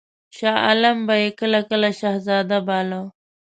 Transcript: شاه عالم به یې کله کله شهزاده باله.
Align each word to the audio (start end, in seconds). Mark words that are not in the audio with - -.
شاه 0.37 0.57
عالم 0.65 0.97
به 1.07 1.15
یې 1.21 1.29
کله 1.39 1.59
کله 1.69 1.89
شهزاده 1.99 2.59
باله. 2.67 3.01